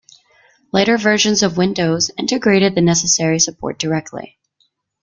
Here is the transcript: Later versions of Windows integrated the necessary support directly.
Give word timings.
Later 0.71 0.97
versions 0.97 1.43
of 1.43 1.57
Windows 1.57 2.09
integrated 2.17 2.73
the 2.73 2.81
necessary 2.81 3.37
support 3.37 3.77
directly. 3.77 4.39